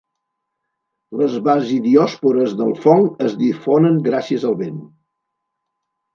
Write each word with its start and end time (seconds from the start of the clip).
Les 1.19 1.35
basidiòspores 1.47 2.57
del 2.63 2.73
fong 2.87 3.05
es 3.27 3.37
difonen 3.43 4.01
gràcies 4.09 4.49
al 4.53 4.59
vent. 4.65 4.83